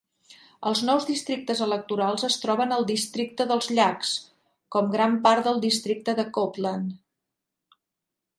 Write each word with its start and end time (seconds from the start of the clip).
Els 0.69 0.79
nous 0.85 1.03
districtes 1.09 1.59
electorals 1.65 2.25
es 2.27 2.37
troben 2.45 2.73
al 2.77 2.85
Districte 2.93 3.47
dels 3.51 3.69
Llacs, 3.81 4.15
com 4.77 4.91
gran 4.97 5.15
part 5.29 5.51
del 5.51 5.63
districte 5.67 6.19
de 6.23 6.27
Copeland. 6.41 6.99